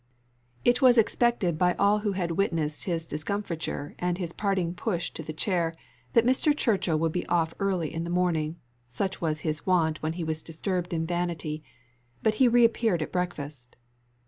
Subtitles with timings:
[0.65, 5.21] It was expected by all who had witnessed his discomfiture and his parting push to
[5.21, 5.75] the chair,
[6.13, 6.57] that Mr.
[6.57, 8.55] Churchill would be off early in the morning
[8.87, 11.61] such was his wont when he was disturbed in vanity:
[12.23, 13.75] but he reappeared at breakfast.